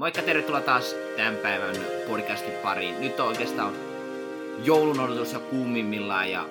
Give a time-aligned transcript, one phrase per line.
[0.00, 1.76] Moikka, tervetuloa taas tämän päivän
[2.06, 3.00] podcastin pariin.
[3.00, 3.74] Nyt on oikeastaan
[4.64, 6.48] joulun odotus jo kuumimmillaan ja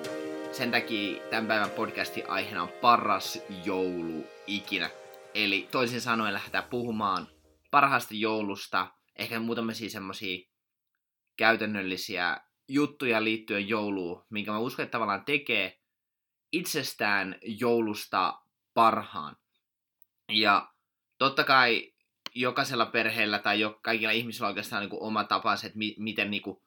[0.52, 4.90] sen takia tämän päivän podcastin aiheena on paras joulu ikinä.
[5.34, 7.28] Eli toisin sanoen lähdetään puhumaan
[7.70, 8.86] parhaasta joulusta,
[9.16, 10.48] ehkä muutamia semmoisia
[11.36, 15.80] käytännöllisiä juttuja liittyen jouluun, minkä mä uskon, että tavallaan tekee
[16.52, 18.40] itsestään joulusta
[18.74, 19.36] parhaan.
[20.28, 20.72] Ja
[21.18, 21.89] totta kai
[22.34, 26.30] jokaisella perheellä tai jo, kaikilla ihmisillä on oikeastaan niin kuin oma tapansa, että mi, miten
[26.30, 26.62] niin kuin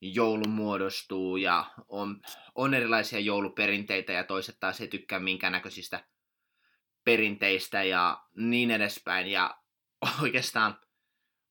[0.00, 2.20] joulu muodostuu ja on,
[2.54, 6.04] on erilaisia jouluperinteitä ja toiset taas ei tykkää minkään näköisistä
[7.04, 9.26] perinteistä ja niin edespäin.
[9.26, 9.58] Ja
[10.22, 10.78] oikeastaan,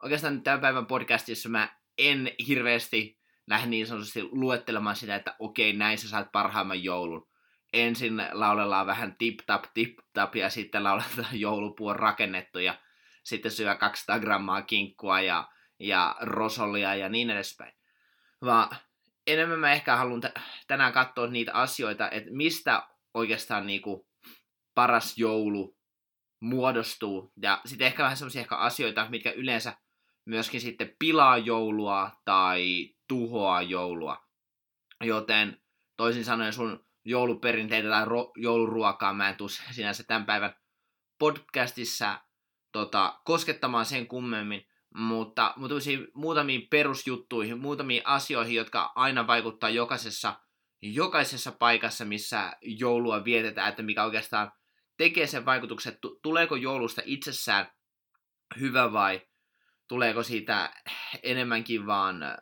[0.04, 5.98] oikeastaan tämän päivän podcastissa mä en hirveästi lähde niin sanotusti luettelemaan sitä, että okei, näin
[5.98, 7.28] sä saat parhaimman joulun.
[7.74, 12.80] Ensin laulellaan vähän tip-tap, tip-tap ja sitten lauletaan joulupuon rakennettu ja
[13.26, 15.48] sitten syö 200 grammaa kinkkua ja,
[15.80, 17.74] ja rosolia ja niin edespäin.
[18.42, 18.76] Vaan
[19.28, 24.08] enemmän mä ehkä haluan t- tänään katsoa niitä asioita, että mistä oikeastaan niinku
[24.76, 25.78] paras joulu
[26.40, 27.34] muodostuu.
[27.42, 29.78] Ja sitten ehkä vähän sellaisia ehkä asioita, mitkä yleensä
[30.26, 34.26] myöskin sitten pilaa joulua tai tuhoaa joulua.
[35.04, 35.62] Joten
[35.98, 40.56] toisin sanoen sun jouluperinteitä tai ro- jouluruokaa mä en tuu sinänsä tämän päivän
[41.20, 42.22] podcastissa
[42.76, 45.76] tota, koskettamaan sen kummemmin, mutta, mutta
[46.14, 50.40] muutamiin perusjuttuihin, muutamiin asioihin, jotka aina vaikuttaa jokaisessa,
[50.82, 54.52] jokaisessa paikassa, missä joulua vietetään, että mikä oikeastaan
[54.98, 57.72] tekee sen vaikutuksen, että tuleeko joulusta itsessään
[58.60, 59.22] hyvä vai
[59.88, 60.74] tuleeko siitä
[61.24, 62.38] enemmänkin vaan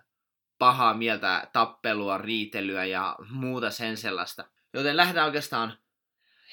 [0.58, 4.50] pahaa mieltä, tappelua, riitelyä ja muuta sen sellaista.
[4.74, 5.78] Joten lähdetään oikeastaan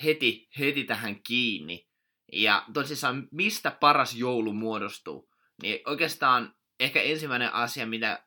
[0.05, 1.90] heti, heti tähän kiinni.
[2.33, 5.31] Ja tosissaan, mistä paras joulu muodostuu?
[5.63, 8.25] Niin oikeastaan ehkä ensimmäinen asia, mitä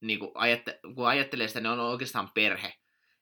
[0.00, 2.74] niin kun, ajatte, kun ajattelee sitä, niin on oikeastaan perhe.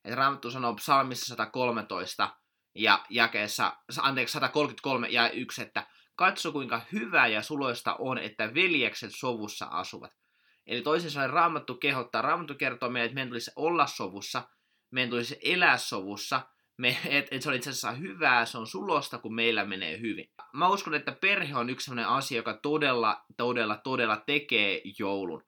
[0.04, 2.36] Et Raamattu sanoo psalmissa 113
[2.74, 5.86] ja jakeessa, anteeksi, 133 ja 1, että
[6.16, 10.12] katso kuinka hyvää ja suloista on, että veljekset sovussa asuvat.
[10.66, 14.42] Eli toisin sanoen Raamattu kehottaa, Raamattu kertoo meille, että meidän tulisi olla sovussa,
[14.90, 16.40] meidän tulisi elää sovussa,
[16.80, 20.30] me, et, et se on itse asiassa hyvää, se on sulosta, kun meillä menee hyvin.
[20.52, 25.44] Mä uskon, että perhe on yksi sellainen asia, joka todella, todella, todella tekee joulun.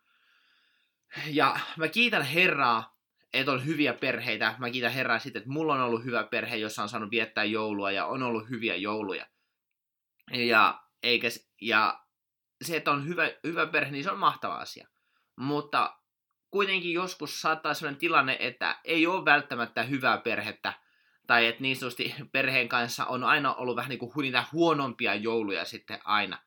[1.27, 2.97] Ja mä kiitän Herraa,
[3.33, 4.55] että on hyviä perheitä.
[4.59, 7.91] Mä kiitän Herraa sitten, että mulla on ollut hyvä perhe, jossa on saanut viettää joulua
[7.91, 9.27] ja on ollut hyviä jouluja.
[10.33, 11.29] Ja, eikä,
[11.61, 12.05] ja
[12.65, 14.89] se, että on hyvä, hyvä perhe, niin se on mahtava asia.
[15.37, 15.97] Mutta
[16.51, 20.82] kuitenkin joskus saattaa sellainen tilanne, että ei ole välttämättä hyvää perhettä,
[21.33, 25.65] tai että niin sanotusti perheen kanssa on aina ollut vähän niin kuin niitä huonompia jouluja
[25.65, 26.39] sitten aina.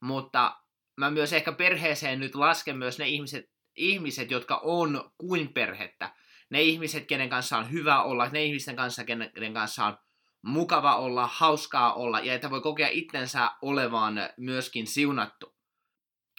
[0.00, 0.56] Mutta
[0.96, 6.14] mä myös ehkä perheeseen nyt lasken myös ne ihmiset, ihmiset jotka on kuin perhettä.
[6.50, 9.98] Ne ihmiset, kenen kanssa on hyvä olla, ne ihmisten kanssa, kenen kanssa on
[10.42, 15.56] mukava olla, hauskaa olla, ja että voi kokea itsensä olevan myöskin siunattu.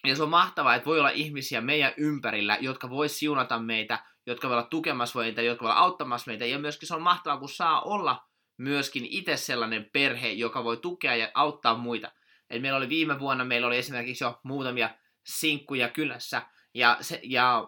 [0.03, 4.47] Ja se on mahtavaa, että voi olla ihmisiä meidän ympärillä, jotka voi siunata meitä, jotka
[4.47, 6.45] voi olla tukemassa meitä, jotka voi olla auttamassa meitä.
[6.45, 8.25] Ja myöskin se on mahtavaa, kun saa olla
[8.57, 12.11] myöskin itse sellainen perhe, joka voi tukea ja auttaa muita.
[12.49, 14.89] Eli meillä oli viime vuonna, meillä oli esimerkiksi jo muutamia
[15.25, 16.41] sinkkuja kylässä.
[16.73, 17.67] Ja, se, ja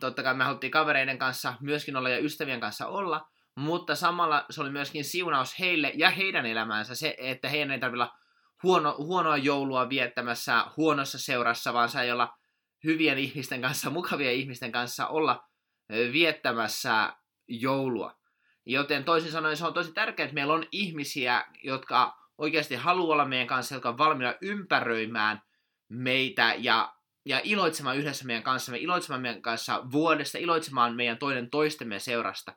[0.00, 4.60] totta kai me haluttiin kavereiden kanssa myöskin olla ja ystävien kanssa olla, mutta samalla se
[4.60, 8.16] oli myöskin siunaus heille ja heidän elämäänsä se, että heidän ei tarvitse olla
[8.62, 12.36] huono, huonoa joulua viettämässä huonossa seurassa, vaan sai olla
[12.84, 15.49] hyvien ihmisten kanssa, mukavien ihmisten kanssa olla
[15.90, 17.12] viettämässä
[17.48, 18.20] joulua.
[18.66, 23.24] Joten toisin sanoen se on tosi tärkeää, että meillä on ihmisiä, jotka oikeasti haluaa olla
[23.24, 25.42] meidän kanssa, jotka on valmiina ympäröimään
[25.88, 31.98] meitä ja, ja iloitsemaan yhdessä meidän kanssa, iloitsemaan meidän kanssa vuodesta, iloitsemaan meidän toinen toistemme
[31.98, 32.52] seurasta.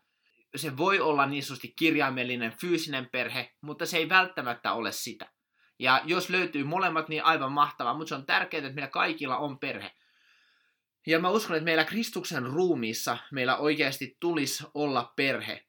[0.56, 5.32] Se voi olla niin sanotusti kirjaimellinen, fyysinen perhe, mutta se ei välttämättä ole sitä.
[5.80, 9.60] Ja jos löytyy molemmat, niin aivan mahtavaa, mutta se on tärkeää, että meillä kaikilla on
[9.60, 9.92] perhe.
[11.08, 15.66] Ja mä uskon, että meillä Kristuksen ruumiissa meillä oikeasti tulisi olla perhe.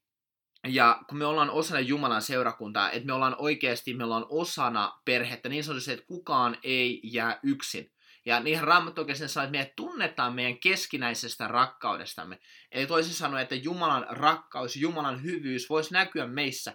[0.67, 5.49] Ja kun me ollaan osana Jumalan seurakuntaa, että me ollaan oikeasti, me ollaan osana perhettä,
[5.49, 7.93] niin sanotusti, että kukaan ei jää yksin.
[8.27, 12.39] Ja niinhän Raamattu oikeasti sanoo, että me tunnetaan meidän keskinäisestä rakkaudestamme.
[12.73, 16.71] Eli toisin sanoen, että Jumalan rakkaus, Jumalan hyvyys voisi näkyä meissä.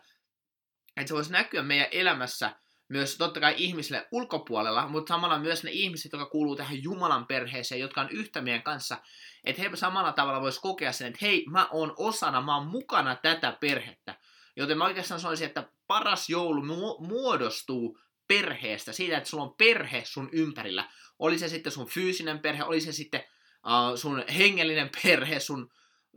[0.98, 2.56] Että se voisi näkyä meidän elämässä
[2.90, 7.82] myös totta kai ihmisille ulkopuolella, mutta samalla myös ne ihmiset, jotka kuuluu tähän Jumalan perheeseen,
[7.82, 8.98] jotka on yhtä meidän kanssa,
[9.44, 13.16] että he samalla tavalla vois kokea sen, että hei, mä oon osana, mä oon mukana
[13.16, 14.16] tätä perhettä.
[14.56, 16.62] Joten mä oikeastaan sanoisin, että paras joulu
[17.00, 20.90] muodostuu perheestä, siitä, että sulla on perhe sun ympärillä.
[21.20, 23.24] Oli se sitten sun fyysinen perhe, oli se sitten
[23.66, 25.72] uh, sun hengellinen perhe, sun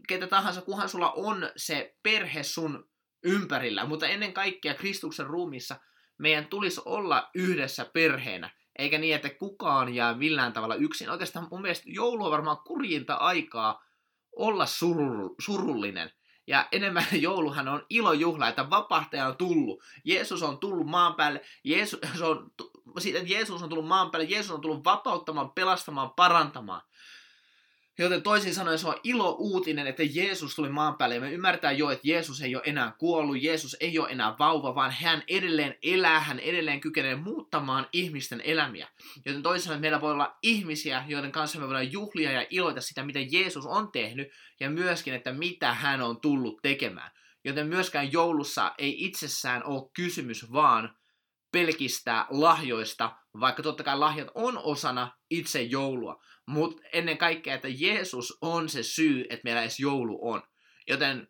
[0.09, 2.89] ketä tahansa, kunhan sulla on se perhe sun
[3.23, 3.85] ympärillä.
[3.85, 5.77] Mutta ennen kaikkea Kristuksen ruumissa
[6.23, 8.51] meidän tulisi olla yhdessä perheenä.
[8.79, 11.11] Eikä niin, että kukaan jää millään tavalla yksin.
[11.11, 13.85] Oikeastaan mun mielestä joulu on varmaan kurjinta aikaa
[14.37, 14.67] olla
[15.41, 16.13] surullinen.
[16.47, 19.83] Ja enemmän jouluhan on ilojuhla, että vapahtaja on tullut.
[20.05, 21.41] Jeesus on tullut maan päälle.
[21.65, 22.51] Jeesus on,
[22.99, 24.29] siitä, että Jeesus on tullut maan päälle.
[24.29, 26.83] Jeesus on tullut vapauttamaan, pelastamaan, parantamaan.
[27.99, 31.15] Joten toisin sanoen se on ilo uutinen, että Jeesus tuli maan päälle.
[31.15, 34.75] Ja me ymmärtää jo, että Jeesus ei ole enää kuollut, Jeesus ei ole enää vauva,
[34.75, 38.89] vaan hän edelleen elää, hän edelleen kykenee muuttamaan ihmisten elämiä.
[39.27, 43.03] Joten toisin sanoen meillä voi olla ihmisiä, joiden kanssa me voidaan juhlia ja iloita sitä,
[43.03, 44.29] mitä Jeesus on tehnyt,
[44.61, 47.11] ja myöskin, että mitä hän on tullut tekemään.
[47.45, 50.97] Joten myöskään joulussa ei itsessään ole kysymys vaan
[51.53, 58.39] pelkistä lahjoista, vaikka totta kai lahjat on osana itse joulua, mutta ennen kaikkea, että Jeesus
[58.41, 60.43] on se syy, että meillä edes joulu on.
[60.89, 61.29] Joten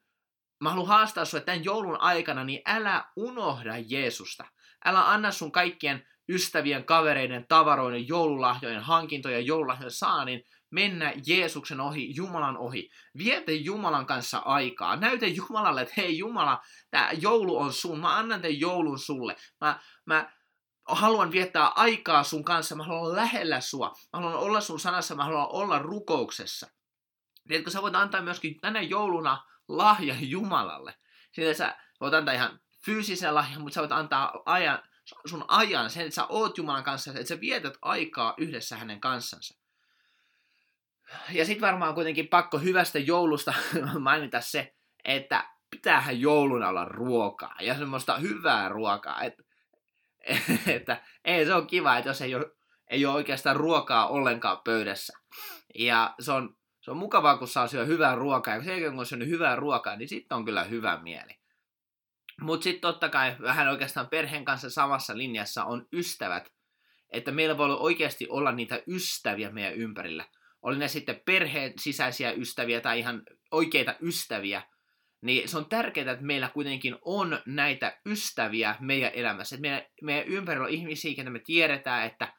[0.61, 4.45] mä haluan haastaa sinua, että tämän joulun aikana, niin älä unohda Jeesusta.
[4.85, 12.57] Älä anna sun kaikkien ystävien, kavereiden, tavaroiden, joululahjojen, hankintojen, joululahjojen saanin mennä Jeesuksen ohi, Jumalan
[12.57, 12.91] ohi.
[13.19, 14.97] Vietä Jumalan kanssa aikaa.
[14.97, 18.01] Näytä Jumalalle, että hei Jumala, tämä joulu on sun.
[18.01, 19.37] Mä annan tämän joulun sulle.
[19.61, 20.33] Mä, mä
[20.89, 22.75] haluan viettää aikaa sun kanssa.
[22.75, 23.89] Mä haluan lähellä sua.
[23.89, 25.15] Mä haluan olla sun sanassa.
[25.15, 26.67] Mä haluan olla rukouksessa.
[27.49, 30.95] Tiedätkö, sä voit antaa myöskin tänä jouluna lahja Jumalalle.
[31.33, 34.83] Sillä sä voit antaa ihan fyysisen lahjan, mutta sä voit antaa ajan,
[35.27, 39.62] sun ajan, sen, että sä oot Jumalan kanssa, että sä vietät aikaa yhdessä hänen kanssansa.
[41.33, 43.55] Ja sitten varmaan kuitenkin pakko hyvästä joulusta
[43.99, 44.75] mainita se,
[45.05, 49.23] että pitäähän jouluna olla ruokaa ja semmoista hyvää ruokaa.
[49.23, 49.35] Et,
[50.77, 52.47] että ei se on kiva, että jos ei ole,
[52.91, 55.19] ei ole oikeastaan ruokaa ollenkaan pöydässä.
[55.75, 58.55] Ja se on, se on mukavaa, kun saa syödä hyvää ruokaa.
[58.55, 61.39] Ja sen jälkeen, kun on syönyt hyvää ruokaa, niin sitten on kyllä hyvä mieli.
[62.41, 66.53] Mutta sitten totta kai vähän oikeastaan perheen kanssa samassa linjassa on ystävät.
[67.11, 70.25] Että meillä voi oikeasti olla niitä ystäviä meidän ympärillä–
[70.63, 74.63] oli ne sitten perheen sisäisiä ystäviä tai ihan oikeita ystäviä,
[75.23, 79.57] niin se on tärkeää, että meillä kuitenkin on näitä ystäviä meidän elämässä.
[79.57, 82.33] Että meidän, meidän ympärillä on ihmisiä, että me tiedetään, että,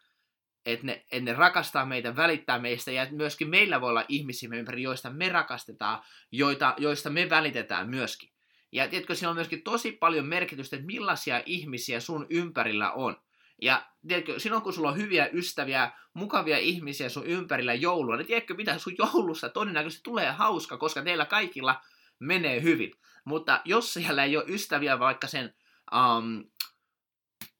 [0.65, 4.49] että, ne, että ne rakastaa meitä, välittää meistä, ja että myöskin meillä voi olla ihmisiä
[4.53, 8.29] ympärillä, joista me rakastetaan, joita, joista me välitetään myöskin.
[8.71, 13.17] Ja tiedätkö, siinä on myöskin tosi paljon merkitystä, että millaisia ihmisiä sun ympärillä on.
[13.63, 18.53] Ja tiedätkö, silloin kun sulla on hyviä ystäviä, mukavia ihmisiä sun ympärillä joulua, niin tiedätkö
[18.53, 21.81] mitä sun joulusta todennäköisesti tulee hauska, koska teillä kaikilla
[22.19, 22.91] menee hyvin.
[23.25, 25.55] Mutta jos siellä ei ole ystäviä vaikka sen,
[25.91, 26.43] um,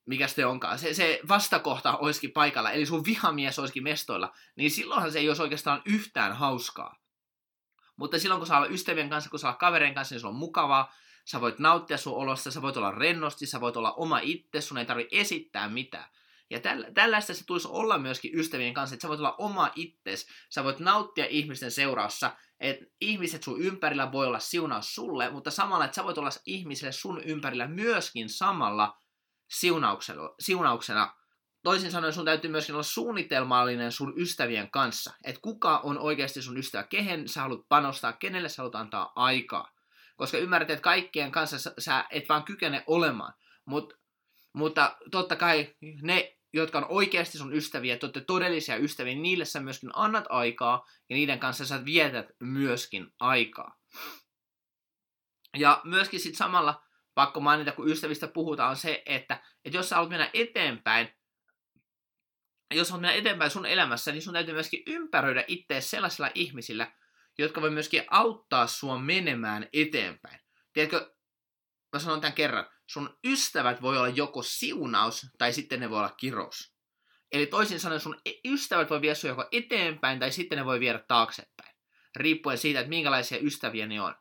[0.05, 5.11] mikä se onkaan, se, se vastakohta olisikin paikalla, eli sun vihamies olisikin mestoilla, niin silloinhan
[5.11, 6.95] se ei olisi oikeastaan yhtään hauskaa.
[7.95, 10.35] Mutta silloin kun saa olla ystävien kanssa, kun saa olla kavereiden kanssa, niin se on
[10.35, 10.93] mukavaa,
[11.25, 14.77] sä voit nauttia sun olosta, sä voit olla rennosti, sä voit olla oma itse, sun
[14.77, 16.09] ei tarvi esittää mitään.
[16.49, 16.59] Ja
[16.93, 20.79] tällaista se tulisi olla myöskin ystävien kanssa, että sä voit olla oma itses, sä voit
[20.79, 26.03] nauttia ihmisten seuraussa, että ihmiset sun ympärillä voi olla siunaus sulle, mutta samalla, että sä
[26.03, 28.97] voit olla ihmisille sun ympärillä myöskin samalla
[29.49, 31.13] siunauksella, siunauksena.
[31.63, 36.57] Toisin sanoen sun täytyy myöskin olla suunnitelmallinen sun ystävien kanssa, että kuka on oikeasti sun
[36.57, 39.72] ystävä, kehen sä haluat panostaa, kenelle sä haluat antaa aikaa.
[40.15, 43.33] Koska ymmärrät, että kaikkien kanssa sä et vaan kykene olemaan.
[43.65, 43.93] Mut,
[44.53, 49.89] mutta totta kai ne, jotka on oikeasti sun ystäviä, että todellisia ystäviä, niille sä myöskin
[49.93, 53.79] annat aikaa ja niiden kanssa sä vietät myöskin aikaa.
[55.57, 56.83] Ja myöskin sitten samalla
[57.15, 61.09] pakko mainita, kun ystävistä puhutaan, on se, että, että jos sä haluat mennä eteenpäin,
[62.73, 66.91] jos haluat mennä eteenpäin sun elämässä, niin sun täytyy myöskin ympäröidä itseä sellaisilla ihmisillä,
[67.37, 70.39] jotka voi myöskin auttaa sua menemään eteenpäin.
[70.73, 71.13] Tiedätkö,
[71.93, 76.15] mä sanon tämän kerran, sun ystävät voi olla joko siunaus tai sitten ne voi olla
[76.17, 76.73] kirous.
[77.31, 81.75] Eli toisin sanoen sun ystävät voi viedä joko eteenpäin tai sitten ne voi viedä taaksepäin.
[82.15, 84.15] Riippuen siitä, että minkälaisia ystäviä ne on.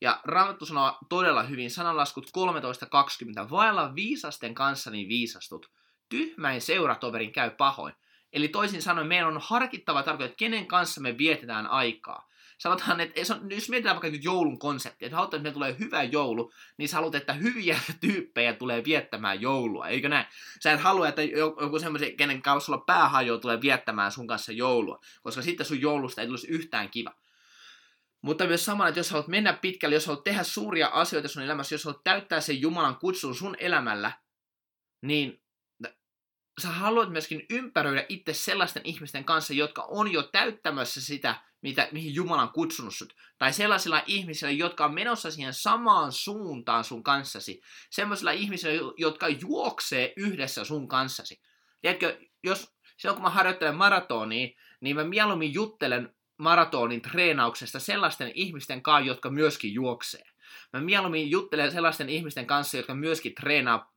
[0.00, 2.30] Ja Raamattu sanoo todella hyvin sananlaskut
[3.44, 3.50] 13.20.
[3.50, 5.70] Vailla viisasten kanssa niin viisastut.
[6.08, 7.94] Tyhmäin seuratoverin käy pahoin.
[8.32, 13.68] Eli toisin sanoen meidän on harkittava tarkoittaa, kenen kanssa me vietetään aikaa sanotaan, että jos
[13.68, 17.32] mietitään vaikka nyt joulun konsepti, että haluat, että tulee hyvä joulu, niin sä haluat, että
[17.32, 20.26] hyviä tyyppejä tulee viettämään joulua, eikö näin?
[20.62, 25.00] Sä et halua, että joku semmoisen, kenen kanssa sulla päähajo tulee viettämään sun kanssa joulua,
[25.22, 27.12] koska sitten sun joulusta ei tulisi yhtään kiva.
[28.22, 31.74] Mutta myös samalla, että jos haluat mennä pitkälle, jos haluat tehdä suuria asioita sun elämässä,
[31.74, 34.12] jos haluat täyttää sen Jumalan kutsun sun elämällä,
[35.02, 35.44] niin
[36.62, 42.14] sä haluat myöskin ympäröidä itse sellaisten ihmisten kanssa, jotka on jo täyttämässä sitä, mitä, mihin
[42.14, 43.16] Jumala on kutsunut sut.
[43.38, 47.60] Tai sellaisilla ihmisillä, jotka on menossa siihen samaan suuntaan sun kanssasi.
[47.90, 51.40] Sellaisilla ihmisillä, jotka juoksee yhdessä sun kanssasi.
[51.80, 54.48] Tiedätkö, jos silloin kun mä harjoittelen maratonia,
[54.80, 60.24] niin mä mieluummin juttelen maratonin treenauksesta sellaisten ihmisten kanssa, jotka myöskin juoksee.
[60.72, 63.93] Mä mieluummin juttelen sellaisten ihmisten kanssa, jotka myöskin treenaa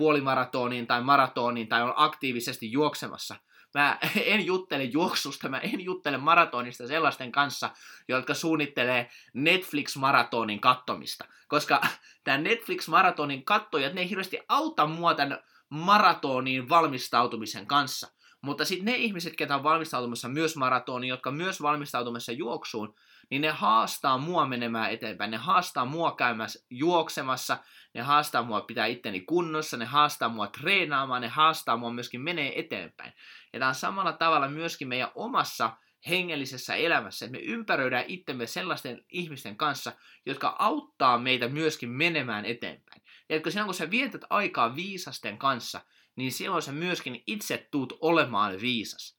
[0.00, 3.36] puolimaratoniin tai maratoniin tai on aktiivisesti juoksemassa.
[3.74, 3.98] Mä
[4.32, 7.70] en juttele juoksusta, mä en juttele maratonista sellaisten kanssa,
[8.08, 11.24] jotka suunnittelee Netflix-maratonin kattomista.
[11.48, 11.80] Koska
[12.24, 15.38] tämä Netflix-maratonin kattojat, ne ei hirveästi auta mua tämän
[15.68, 18.08] maratoniin valmistautumisen kanssa.
[18.42, 22.94] Mutta sitten ne ihmiset, ketä on valmistautumassa myös maratoniin, jotka myös valmistautumassa juoksuun,
[23.30, 25.30] niin ne haastaa mua menemään eteenpäin.
[25.30, 27.58] Ne haastaa mua käymässä juoksemassa,
[27.94, 32.60] ne haastaa mua pitää itteni kunnossa, ne haastaa mua treenaamaan, ne haastaa mua myöskin menee
[32.60, 33.12] eteenpäin.
[33.52, 35.76] Ja tämä on samalla tavalla myöskin meidän omassa
[36.08, 39.92] hengellisessä elämässä, että me ympäröidään itsemme sellaisten ihmisten kanssa,
[40.26, 43.02] jotka auttaa meitä myöskin menemään eteenpäin.
[43.28, 45.80] Ja silloin kun sä vietät aikaa viisasten kanssa,
[46.16, 49.18] niin silloin sä myöskin itse tuut olemaan viisas.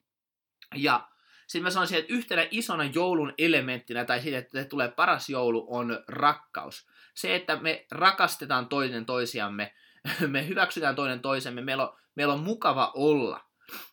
[0.76, 1.08] Ja
[1.52, 6.04] sitten mä sanoisin, että yhtenä isona joulun elementtinä, tai siitä, että tulee paras joulu, on
[6.08, 6.88] rakkaus.
[7.14, 9.74] Se, että me rakastetaan toinen toisiamme,
[10.28, 13.42] me hyväksytään toinen toisemme, meillä on, meillä on mukava olla.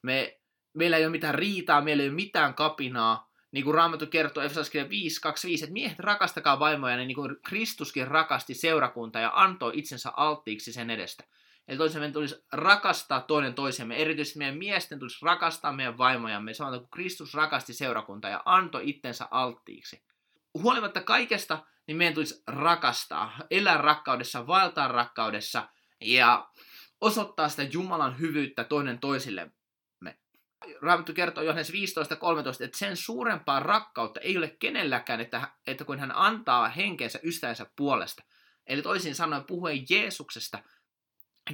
[0.02, 0.38] Me,
[0.74, 3.30] meillä ei ole mitään riitaa, meillä ei ole mitään kapinaa.
[3.52, 4.90] Niin kuin Raamattu kertoo Efesoskirja 5.25,
[5.62, 11.24] että miehet rakastakaa vaimoja, niin kuin Kristuskin rakasti seurakuntaa ja antoi itsensä alttiiksi sen edestä.
[11.68, 13.96] Eli toisin meidän tulisi rakastaa toinen toisemme.
[13.96, 16.54] Erityisesti meidän miesten tulisi rakastaa meidän vaimojamme.
[16.54, 20.02] Sanotaan, kun Kristus rakasti seurakuntaa ja antoi itsensä alttiiksi.
[20.62, 25.68] Huolimatta kaikesta, niin meidän tulisi rakastaa, elää rakkaudessa, vaeltaa rakkaudessa
[26.00, 26.48] ja
[27.00, 29.52] osoittaa sitä Jumalan hyvyyttä toinen toisillemme.
[30.82, 31.76] Raamattu kertoo Johannes 15.13,
[32.64, 38.22] että sen suurempaa rakkautta ei ole kenelläkään, että, että kun hän antaa henkensä ystävänsä puolesta.
[38.66, 40.58] Eli toisin sanoen puhuen Jeesuksesta,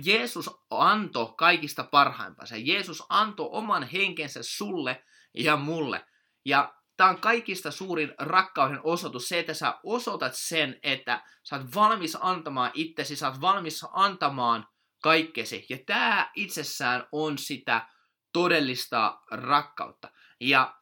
[0.05, 2.57] Jeesus antoi kaikista parhaimpansa.
[2.57, 6.05] Jeesus antoi oman henkensä sulle ja mulle.
[6.45, 11.75] Ja tämä on kaikista suurin rakkauden osoitus, se, että sä osoitat sen, että sä oot
[11.75, 14.69] valmis antamaan itsesi, sä oot valmis antamaan
[15.03, 15.67] kaikkesi.
[15.69, 17.89] Ja tämä itsessään on sitä
[18.33, 20.11] todellista rakkautta.
[20.41, 20.75] Ja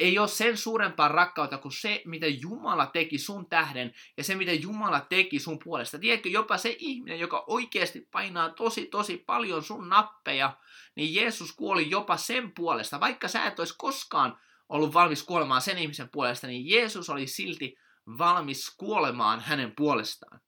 [0.00, 4.52] ei ole sen suurempaa rakkautta kuin se, mitä Jumala teki sun tähden ja se, mitä
[4.52, 5.98] Jumala teki sun puolesta.
[5.98, 10.56] Tiedätkö, jopa se ihminen, joka oikeasti painaa tosi, tosi paljon sun nappeja,
[10.94, 13.00] niin Jeesus kuoli jopa sen puolesta.
[13.00, 14.38] Vaikka sä et olisi koskaan
[14.68, 17.76] ollut valmis kuolemaan sen ihmisen puolesta, niin Jeesus oli silti
[18.18, 20.40] valmis kuolemaan hänen puolestaan.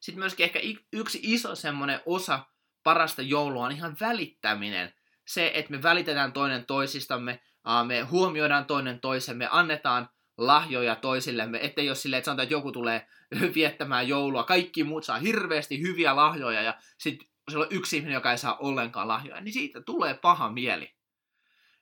[0.00, 0.60] Sitten myöskin ehkä
[0.92, 2.46] yksi iso semmoinen osa
[2.82, 4.94] parasta joulua on ihan välittäminen.
[5.26, 7.40] Se, että me välitetään toinen toisistamme,
[7.86, 10.08] me huomioidaan toinen toisemme, annetaan
[10.38, 13.06] lahjoja toisillemme, ettei jos silleen, että sanotaan, että joku tulee
[13.54, 18.30] viettämään joulua, kaikki muut saa hirveästi hyviä lahjoja ja sitten se on yksi ihminen, joka
[18.30, 20.94] ei saa ollenkaan lahjoja, niin siitä tulee paha mieli.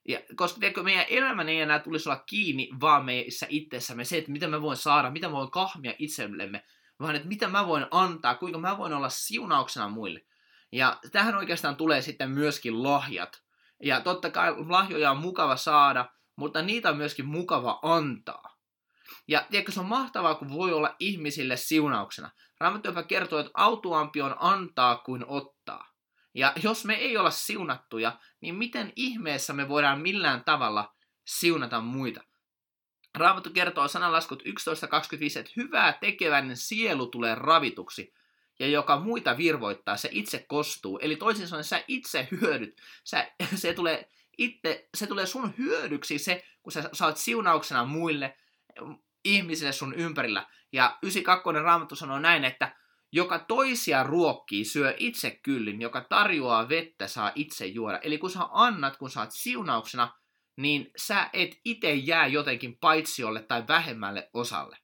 [0.08, 4.30] Ja, koska tiedätkö, meidän elämän ei enää tulisi olla kiinni vaan meissä itsessämme, se, että
[4.30, 6.64] mitä mä voin saada, mitä mä voin kahmia itsellemme,
[7.00, 10.20] vaan että mitä mä voin antaa, kuinka mä voin olla siunauksena muille.
[10.72, 13.42] Ja tähän oikeastaan tulee sitten myöskin lahjat.
[13.82, 18.56] Ja totta kai lahjoja on mukava saada, mutta niitä on myöskin mukava antaa.
[19.28, 22.30] Ja tiedätkö, se on mahtavaa, kun voi olla ihmisille siunauksena.
[22.60, 25.92] Raamattu jopa kertoo, että autuampi on antaa kuin ottaa.
[26.34, 30.94] Ja jos me ei olla siunattuja, niin miten ihmeessä me voidaan millään tavalla
[31.26, 32.24] siunata muita?
[33.14, 34.48] Raamattu kertoo sananlaskut 11.25,
[35.38, 38.14] että hyvää tekeväinen sielu tulee ravituksi,
[38.58, 40.98] ja joka muita virvoittaa, se itse kostuu.
[41.02, 42.80] Eli toisin sanoen sä itse hyödyt.
[43.04, 44.08] Sä, se, tulee
[44.38, 48.36] itse, se tulee sun hyödyksi se, kun sä saat siunauksena muille
[49.24, 50.46] ihmisille sun ympärillä.
[50.72, 51.62] Ja 92.
[51.62, 52.76] raamattu sanoo näin, että
[53.12, 57.98] joka toisia ruokkii, syö itse kyllin, joka tarjoaa vettä, saa itse juoda.
[57.98, 60.12] Eli kun sä annat, kun saat siunauksena,
[60.56, 64.78] niin sä et itse jää jotenkin paitsiolle tai vähemmälle osalle.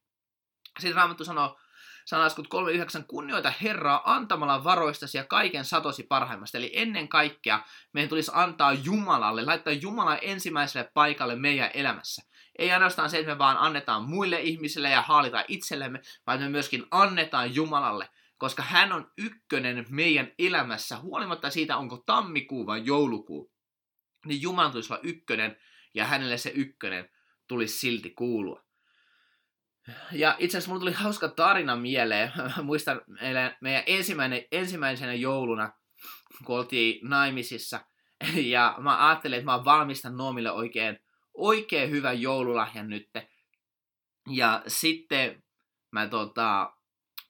[0.79, 1.59] Sitten Raamattu sanoo
[2.05, 3.05] Sanalaskut 3.9.
[3.09, 6.59] Kunnioita Herraa antamalla varoistasi ja kaiken satosi parhaimmasta.
[6.59, 7.61] Eli ennen kaikkea
[7.93, 12.23] meidän tulisi antaa Jumalalle, laittaa Jumala ensimmäiselle paikalle meidän elämässä.
[12.59, 16.87] Ei ainoastaan se, että me vaan annetaan muille ihmisille ja haalitaan itsellemme, vaan me myöskin
[16.91, 23.53] annetaan Jumalalle, koska hän on ykkönen meidän elämässä, huolimatta siitä, onko tammikuu vai joulukuu.
[24.27, 25.57] Niin Jumala tulisi olla ykkönen,
[25.95, 27.11] ja hänelle se ykkönen
[27.49, 28.65] tulisi silti kuulua.
[30.13, 32.33] Ja itse asiassa mulla tuli hauska tarina mieleen.
[32.63, 33.01] Muistan
[33.61, 35.73] meidän ensimmäinen, ensimmäisenä jouluna,
[36.45, 37.81] kun oltiin naimisissa.
[38.37, 40.99] Ja mä ajattelin, että mä valmistan Noomille oikein,
[41.35, 43.29] oikein hyvän joululahjan nytte.
[44.31, 45.43] Ja sitten
[45.93, 46.73] mä tota,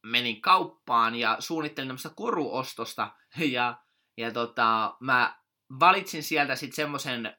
[0.03, 3.11] menin kauppaan ja suunnittelin tämmöistä koruostosta.
[3.51, 3.79] Ja,
[4.17, 5.39] ja tota, mä
[5.81, 7.37] valitsin sieltä sitten semmoisen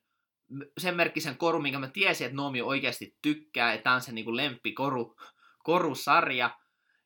[0.77, 4.35] sen merkkisen koru, minkä mä tiesin, että Noomi oikeasti tykkää, että tämä on se niin
[4.35, 5.15] lemppikoru
[5.63, 6.57] korusarja.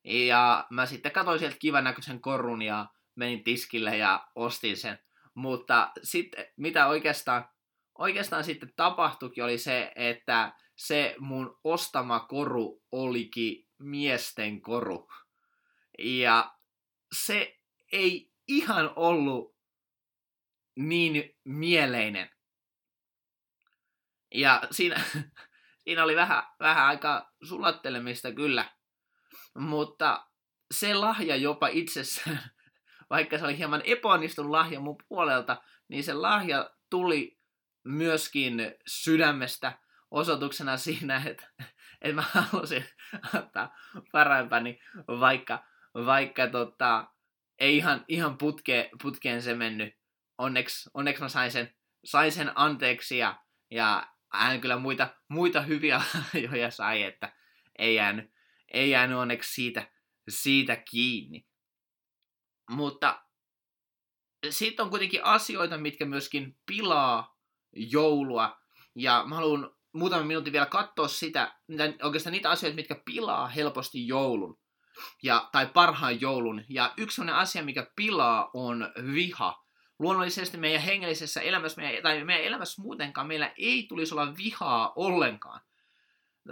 [0.03, 2.85] Ja mä sitten katsoin sieltä kivan näköisen korun ja
[3.15, 4.99] menin tiskille ja ostin sen.
[5.33, 7.49] Mutta sitten mitä oikeastaan,
[7.97, 15.09] oikeastaan sitten tapahtuikin oli se, että se mun ostama koru olikin miesten koru.
[15.99, 16.53] Ja
[17.25, 17.57] se
[17.91, 19.55] ei ihan ollut
[20.75, 22.36] niin mieleinen.
[24.35, 25.01] Ja siinä,
[25.83, 28.65] siinä oli vähän, vähän aika sulattelemista kyllä.
[29.57, 30.27] Mutta
[30.73, 32.39] se lahja jopa itsessään,
[33.09, 37.39] vaikka se oli hieman epäonnistunut lahja mun puolelta, niin se lahja tuli
[37.83, 39.79] myöskin sydämestä
[40.11, 41.47] osoituksena siinä, että,
[42.01, 42.85] että mä halusin
[43.33, 43.75] antaa
[44.11, 47.07] parempani, vaikka, vaikka tota,
[47.59, 49.97] ei ihan, ihan putke, putkeen se mennyt.
[50.37, 56.01] Onneksi, onneksi mä sain sen, sain sen anteeksi ja, ja hän kyllä muita, muita hyviä
[56.33, 57.35] lahjoja sai, että
[57.77, 58.31] ei jäänyt,
[58.73, 59.91] ei jäänyt onneksi siitä,
[60.29, 61.47] siitä kiinni.
[62.69, 63.23] Mutta
[64.49, 67.37] sitten on kuitenkin asioita, mitkä myöskin pilaa
[67.75, 68.61] joulua.
[68.95, 71.59] Ja mä haluan muutaman minuutin vielä katsoa sitä,
[72.03, 74.59] oikeastaan niitä asioita, mitkä pilaa helposti joulun.
[75.23, 76.63] Ja, tai parhaan joulun.
[76.69, 79.66] Ja yksi sellainen asia, mikä pilaa, on viha
[79.99, 85.61] luonnollisesti meidän hengellisessä elämässä, meidän, tai meidän elämässä muutenkaan, meillä ei tulisi olla vihaa ollenkaan,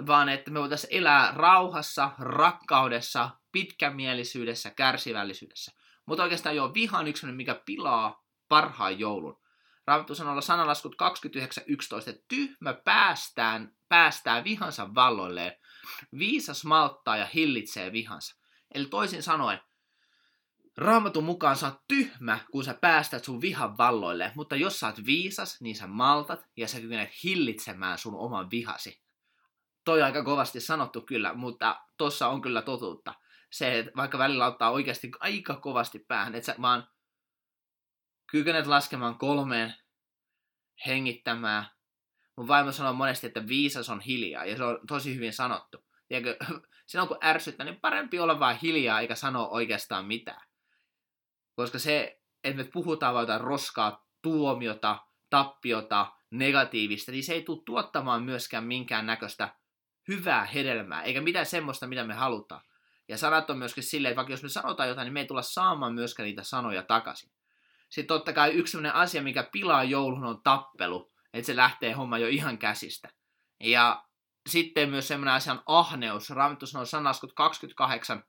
[0.08, 5.72] vaan että me voitaisiin elää rauhassa, rakkaudessa, pitkämielisyydessä, kärsivällisyydessä.
[6.06, 9.42] Mutta oikeastaan jo viha on yksi mikä pilaa parhaan joulun.
[9.88, 10.96] Raamattu sanoo sanalaskut
[12.06, 15.52] 29.11, että tyhmä päästään, päästää vihansa valloilleen,
[16.18, 18.36] viisas malttaa ja hillitsee vihansa.
[18.74, 19.60] Eli toisin sanoen,
[20.78, 25.06] Raamatun mukaan sä oot tyhmä, kun sä päästät sun vihan valloille, mutta jos sä oot
[25.06, 29.02] viisas, niin sä maltat ja sä kykenet hillitsemään sun oman vihasi.
[29.86, 33.14] Toi aika kovasti sanottu kyllä, mutta tossa on kyllä totuutta.
[33.52, 36.88] Se, että vaikka välillä ottaa oikeasti aika kovasti päähän, että sä vaan
[38.32, 39.74] kykenet laskemaan kolmeen,
[40.86, 41.66] hengittämään.
[42.38, 45.86] Mun vaimo sanoo monesti, että viisas on hiljaa, ja se on tosi hyvin sanottu.
[46.08, 46.46] Tiedätkö,
[46.88, 50.45] silloin kun ärsyttää, niin parempi olla vaan hiljaa eikä sanoa oikeastaan mitään.
[51.56, 57.62] Koska se, että me puhutaan vaan jotain roskaa, tuomiota, tappiota, negatiivista, niin se ei tule
[57.66, 59.56] tuottamaan myöskään minkään näköistä
[60.08, 62.62] hyvää hedelmää, eikä mitään semmoista, mitä me halutaan.
[63.08, 65.42] Ja sanat on myöskin silleen, että vaikka jos me sanotaan jotain, niin me ei tulla
[65.42, 67.32] saamaan myöskään niitä sanoja takaisin.
[67.90, 71.12] Sitten totta kai yksi sellainen asia, mikä pilaa joulun, on tappelu.
[71.34, 73.10] Että se lähtee homma jo ihan käsistä.
[73.60, 74.06] Ja
[74.50, 76.30] sitten myös semmoinen asia on ahneus.
[76.30, 78.24] Raamattu sanoo sanaskut 28,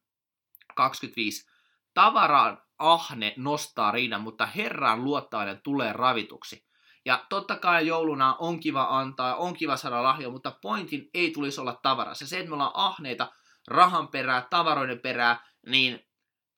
[0.77, 1.51] 25.
[1.97, 6.67] Tavaraan ahne nostaa riidan, mutta Herran luottainen tulee ravituksi.
[7.05, 11.61] Ja totta kai jouluna on kiva antaa, on kiva saada lahjoja, mutta pointin ei tulisi
[11.61, 12.27] olla tavarassa.
[12.27, 13.33] Se, että me ollaan ahneita
[13.69, 16.07] rahan perää, tavaroiden perää, niin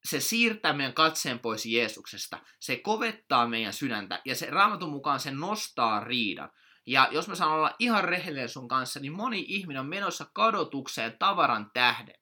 [0.04, 2.38] se siirtää meidän katseen pois Jeesuksesta.
[2.60, 6.50] Se kovettaa meidän sydäntä ja se raamatun mukaan se nostaa riidan.
[6.86, 11.16] Ja jos mä sanon olla ihan rehellinen sun kanssa, niin moni ihminen on menossa kadotukseen
[11.18, 12.14] tavaran tähden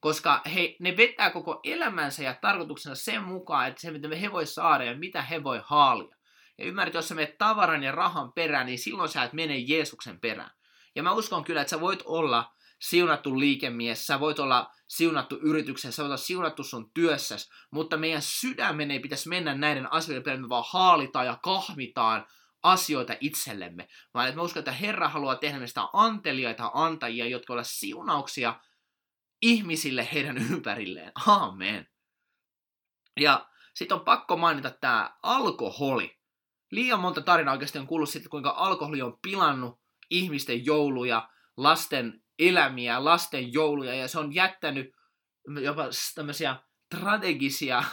[0.00, 4.46] koska he, ne vetää koko elämänsä ja tarkoituksena sen mukaan, että se mitä he voi
[4.46, 6.16] saada ja mitä he voi haalia.
[6.58, 10.20] Ja ymmärrät, jos sä menet tavaran ja rahan perään, niin silloin sä et mene Jeesuksen
[10.20, 10.50] perään.
[10.94, 15.96] Ja mä uskon kyllä, että sä voit olla siunattu liikemies, sä voit olla siunattu yrityksessä,
[15.96, 20.42] sä voit olla siunattu sun työssäsi, mutta meidän sydämen ei pitäisi mennä näiden asioiden perään,
[20.42, 22.26] me vaan haalitaan ja kahmitaan
[22.62, 27.66] asioita itsellemme, vaan että mä uskon, että Herra haluaa tehdä meistä anteliaita antajia, jotka ovat
[27.66, 28.54] siunauksia
[29.42, 31.12] ihmisille heidän ympärilleen.
[31.26, 31.86] Aamen.
[33.20, 36.18] Ja sitten on pakko mainita tämä alkoholi.
[36.70, 43.04] Liian monta tarinaa oikeasti on kuullut siitä, kuinka alkoholi on pilannut ihmisten jouluja, lasten elämiä,
[43.04, 44.94] lasten jouluja, ja se on jättänyt
[45.62, 46.56] jopa tämmöisiä
[46.94, 47.84] strategisia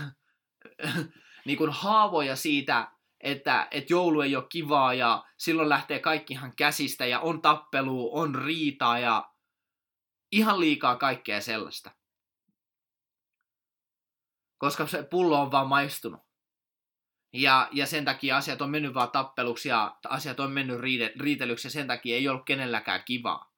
[1.46, 6.54] niin kuin haavoja siitä, että, että joulu ei ole kivaa ja silloin lähtee kaikki ihan
[6.56, 9.32] käsistä ja on tappelu, on riitaa ja
[10.32, 11.92] Ihan liikaa kaikkea sellaista.
[14.58, 16.22] Koska se pullo on vaan maistunut.
[17.34, 21.68] Ja, ja sen takia asiat on mennyt vaan tappeluksi ja asiat on mennyt riide, riitelyksi
[21.68, 23.52] ja sen takia ei ollut kenelläkään kivaa.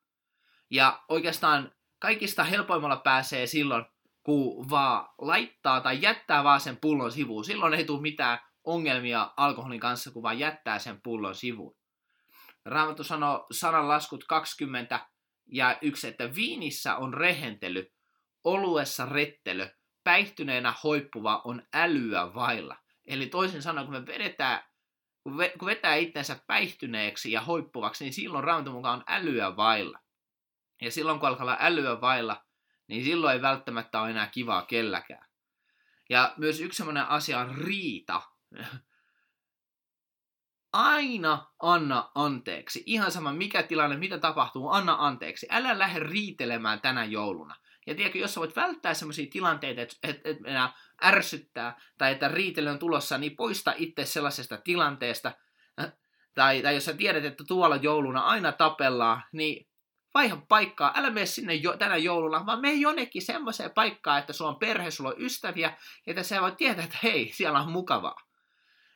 [0.69, 3.85] Ja oikeastaan kaikista helpoimmalla pääsee silloin,
[4.23, 7.45] kun vaan laittaa tai jättää vaan sen pullon sivuun.
[7.45, 11.77] Silloin ei tule mitään ongelmia alkoholin kanssa, kun vaan jättää sen pullon sivuun.
[12.65, 15.07] Raamattu sanoo sanan laskut 20
[15.51, 17.91] ja yksi, että viinissä on rehentely,
[18.43, 19.69] oluessa rettelö,
[20.03, 22.77] päihtyneenä hoippuva on älyä vailla.
[23.05, 24.63] Eli toisin sanoen, kun me vedetään,
[25.59, 29.99] kun vetää itsensä päihtyneeksi ja hoippuvaksi, niin silloin raamatun mukaan on älyä vailla.
[30.81, 32.45] Ja silloin kun alkaa olla älyä vailla,
[32.87, 35.29] niin silloin ei välttämättä ole enää kivaa kelläkään.
[36.09, 38.21] Ja myös yksi sellainen asia on riita.
[40.73, 42.83] Aina anna anteeksi.
[42.85, 45.47] Ihan sama mikä tilanne, mitä tapahtuu, anna anteeksi.
[45.49, 47.55] Älä lähde riitelemään tänä jouluna.
[47.87, 52.27] Ja tiedätkö, jos sä voit välttää sellaisia tilanteita, että et, et enää ärsyttää tai että
[52.27, 55.31] riitely on tulossa, niin poista itse sellaisesta tilanteesta.
[56.35, 59.69] Tai, tai jos sä tiedät, että tuolla jouluna aina tapellaan, niin
[60.13, 64.51] vaiha paikkaa, älä mene sinne jo, tänä jouluna, vaan mene jonnekin semmoiseen paikkaan, että sulla
[64.51, 65.77] on perhe, sulla on ystäviä,
[66.07, 68.28] että sä voit tietää, että hei, siellä on mukavaa.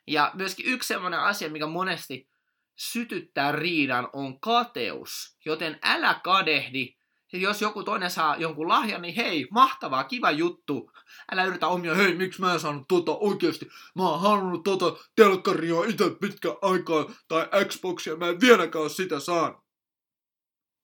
[0.07, 2.29] Ja myöskin yksi semmoinen asia, mikä monesti
[2.75, 5.37] sytyttää riidan, on kateus.
[5.45, 6.95] Joten älä kadehdi,
[7.33, 10.91] jos joku toinen saa jonkun lahjan, niin hei, mahtavaa, kiva juttu.
[11.31, 13.69] Älä yritä omia, hei, miksi mä en saanut tota oikeasti.
[13.95, 19.63] Mä oon halunnut tota telkkaria itse pitkä aikaa, tai Xboxia, mä en vieläkään sitä saanut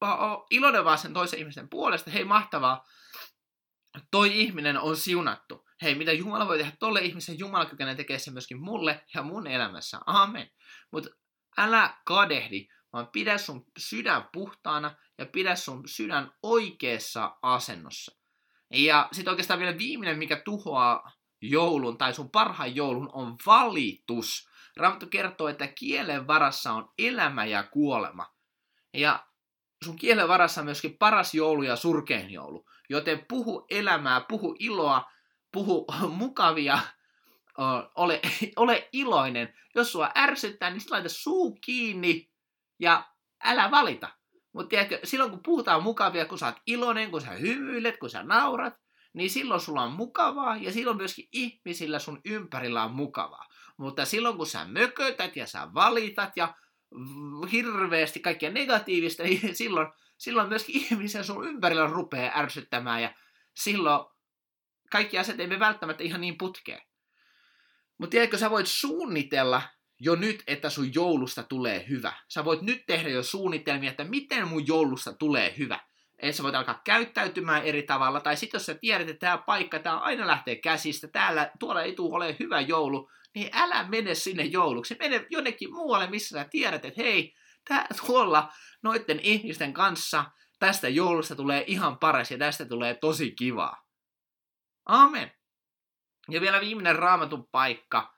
[0.01, 2.11] vaan iloinen vaan sen toisen ihmisen puolesta.
[2.11, 2.87] Hei, mahtavaa.
[4.11, 5.68] Toi ihminen on siunattu.
[5.81, 9.47] Hei, mitä Jumala voi tehdä tolle ihmisen, Jumala kykenee tekemään se myöskin mulle ja mun
[9.47, 9.99] elämässä.
[10.05, 10.49] Amen.
[10.91, 11.09] Mutta
[11.57, 18.19] älä kadehdi, vaan pidä sun sydän puhtaana ja pidä sun sydän oikeassa asennossa.
[18.73, 21.11] Ja sitten oikeastaan vielä viimeinen, mikä tuhoaa
[21.41, 24.49] joulun tai sun parhaan joulun on valitus.
[24.77, 28.27] Raamattu kertoo, että kielen varassa on elämä ja kuolema.
[28.93, 29.27] Ja
[29.85, 32.65] sun kielen varassa on myöskin paras joulu ja surkein joulu.
[32.89, 35.05] Joten puhu elämää, puhu iloa,
[35.51, 36.79] puhu mukavia,
[37.95, 38.21] ole,
[38.55, 39.53] ole iloinen.
[39.75, 42.29] Jos sua ärsyttää, niin laita suu kiinni
[42.79, 43.05] ja
[43.43, 44.09] älä valita.
[44.53, 48.23] Mutta tiedätkö, silloin kun puhutaan mukavia, kun sä oot iloinen, kun sä hymyilet, kun sä
[48.23, 48.73] naurat,
[49.13, 53.45] niin silloin sulla on mukavaa ja silloin myöskin ihmisillä sun ympärillä on mukavaa.
[53.77, 56.53] Mutta silloin kun sä mökötät ja sä valitat ja
[57.51, 63.13] hirveästi kaikkea negatiivista, niin silloin, silloin myöskin ihmisen sun ympärillä rupeaa ärsyttämään ja
[63.55, 64.05] silloin
[64.91, 66.81] kaikki asiat ei me välttämättä ihan niin putkeen.
[67.97, 69.61] Mutta tiedätkö, sä voit suunnitella
[69.99, 72.13] jo nyt, että sun joulusta tulee hyvä.
[72.27, 75.79] Sä voit nyt tehdä jo suunnitelmia, että miten mun joulusta tulee hyvä.
[76.19, 79.79] Että sä voit alkaa käyttäytymään eri tavalla, tai sitten jos sä tiedät, että tämä paikka,
[79.79, 84.43] tämä aina lähtee käsistä, täällä, tuolla ei tule ole hyvä joulu, niin älä mene sinne
[84.43, 84.95] jouluksi.
[84.99, 87.35] Mene jonnekin muualle, missä sä tiedät, että hei,
[87.67, 90.25] tää, tuolla noiden ihmisten kanssa
[90.59, 93.88] tästä joulusta tulee ihan paras ja tästä tulee tosi kivaa.
[94.89, 95.31] Amen.
[96.29, 98.13] Ja vielä viimeinen raamatun paikka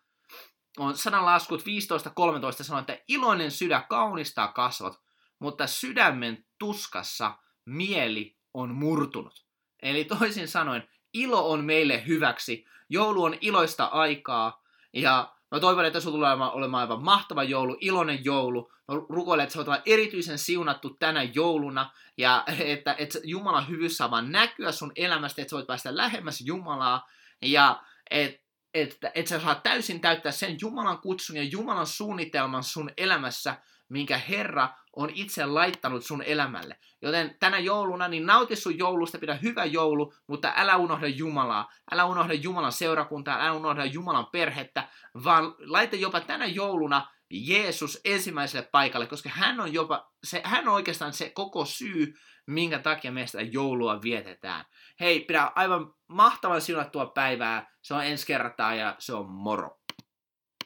[0.77, 5.01] on sananlaskut 15.13 sanoo, että iloinen sydä kaunistaa kasvot,
[5.39, 9.45] mutta sydämen tuskassa mieli on murtunut.
[9.81, 12.65] Eli toisin sanoen, ilo on meille hyväksi.
[12.89, 18.25] Joulu on iloista aikaa, ja mä toivon, että sulla tulee olemaan aivan mahtava joulu, iloinen
[18.25, 18.71] joulu.
[18.87, 24.11] Mä rukoilen, että sä olla erityisen siunattu tänä jouluna ja että, että Jumalan hyvyys saa
[24.11, 27.07] vaan näkyä sun elämästä, että sä voit päästä lähemmäs Jumalaa
[27.41, 28.41] ja että
[28.73, 33.55] että, että sä saat täysin täyttää sen Jumalan kutsun ja Jumalan suunnitelman sun elämässä,
[33.89, 36.77] minkä Herra on itse laittanut sun elämälle.
[37.01, 41.71] Joten tänä jouluna, niin nauti sun joulusta, pidä hyvä joulu, mutta älä unohda Jumalaa.
[41.91, 44.87] Älä unohda Jumalan seurakuntaa, älä unohda Jumalan perhettä,
[45.23, 50.73] vaan laita jopa tänä jouluna Jeesus ensimmäiselle paikalle, koska hän on, jopa, se, hän on
[50.73, 52.13] oikeastaan se koko syy,
[52.47, 54.65] minkä takia me sitä joulua vietetään.
[54.99, 57.71] Hei, pidä aivan mahtavan siunattua päivää.
[57.81, 59.80] Se on ensi kertaa ja se on moro.